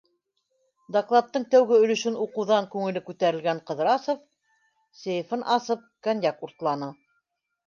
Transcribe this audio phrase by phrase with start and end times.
[0.95, 4.25] Докладтың тәүге өлөшөн уҡыуҙан күңеле күтәрелгән Ҡыҙрасов,
[5.03, 6.91] сейфын асып, коньяк уртланы.